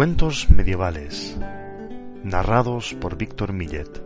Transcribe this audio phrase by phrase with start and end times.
[0.00, 1.38] Cuentos medievales,
[2.24, 4.02] narrados por Víctor Millet.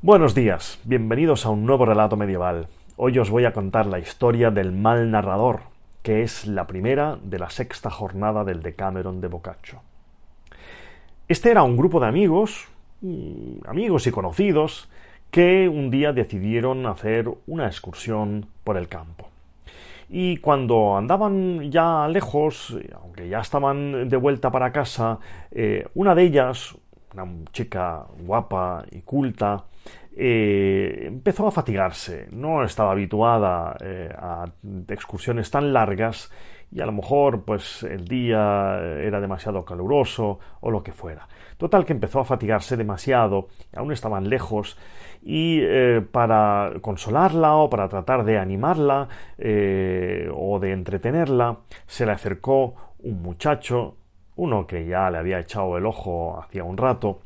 [0.00, 2.68] Buenos días, bienvenidos a un nuevo relato medieval.
[2.96, 5.62] Hoy os voy a contar la historia del mal narrador,
[6.04, 9.82] que es la primera de la sexta jornada del Decameron de Boccaccio.
[11.26, 12.68] Este era un grupo de amigos,
[13.00, 14.88] mm, amigos y conocidos,
[15.30, 19.28] que un día decidieron hacer una excursión por el campo.
[20.08, 25.18] Y cuando andaban ya lejos, aunque ya estaban de vuelta para casa,
[25.50, 26.74] eh, una de ellas,
[27.12, 29.64] una chica guapa y culta,
[30.20, 32.26] eh, empezó a fatigarse.
[32.32, 34.46] No estaba habituada eh, a
[34.88, 36.32] excursiones tan largas
[36.72, 41.28] y a lo mejor pues el día era demasiado caluroso o lo que fuera.
[41.56, 44.76] Total que empezó a fatigarse demasiado, aún estaban lejos
[45.22, 49.08] y eh, para consolarla o para tratar de animarla
[49.38, 53.96] eh, o de entretenerla se le acercó un muchacho,
[54.36, 57.20] uno que ya le había echado el ojo hacía un rato,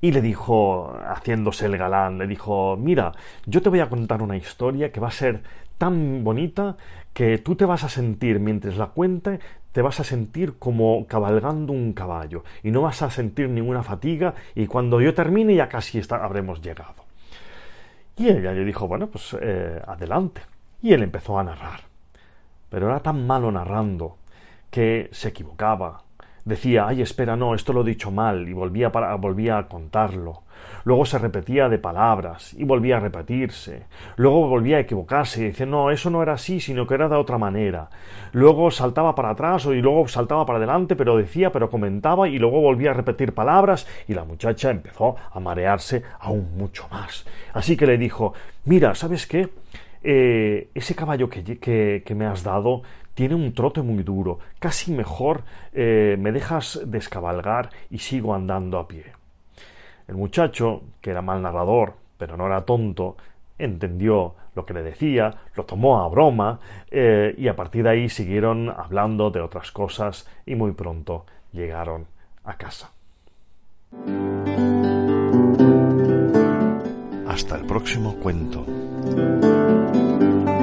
[0.00, 3.12] y le dijo, haciéndose el galán, le dijo, mira,
[3.46, 5.42] yo te voy a contar una historia que va a ser
[5.78, 6.76] tan bonita
[7.12, 9.40] que tú te vas a sentir, mientras la cuente,
[9.72, 14.34] te vas a sentir como cabalgando un caballo y no vas a sentir ninguna fatiga
[14.54, 17.04] y cuando yo termine ya casi habremos llegado.
[18.16, 20.40] Y ella le dijo, bueno, pues eh, adelante.
[20.80, 21.80] Y él empezó a narrar.
[22.70, 24.16] Pero era tan malo narrando
[24.70, 26.02] que se equivocaba,
[26.46, 30.44] Decía, ay, espera, no, esto lo he dicho mal, y volvía, para, volvía a contarlo.
[30.84, 33.86] Luego se repetía de palabras, y volvía a repetirse.
[34.14, 37.16] Luego volvía a equivocarse, y decía, no, eso no era así, sino que era de
[37.16, 37.90] otra manera.
[38.30, 42.60] Luego saltaba para atrás, y luego saltaba para adelante, pero decía, pero comentaba, y luego
[42.60, 47.26] volvía a repetir palabras, y la muchacha empezó a marearse aún mucho más.
[47.54, 48.34] Así que le dijo,
[48.66, 49.48] mira, ¿sabes qué?
[50.02, 52.82] Eh, ese caballo que, me has dado
[53.14, 58.86] tiene un trote muy duro, casi mejor eh, me dejas descabalgar y sigo andando a
[58.86, 59.04] pie.
[60.06, 63.16] El muchacho, que era mal narrador, pero no era tonto,
[63.58, 68.08] entendió lo que le decía, lo tomó a broma eh, y a partir de ahí
[68.08, 72.06] siguieron hablando de otras cosas y muy pronto llegaron
[72.44, 72.90] a casa.
[77.28, 78.64] Hasta el próximo cuento.
[79.06, 80.55] Thank you.